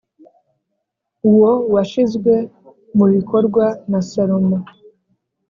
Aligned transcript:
uwo 1.29 1.51
washizwe 1.73 2.33
mu 2.97 3.05
bikorwa 3.13 3.65
na 3.91 3.99
salomo. 4.09 4.57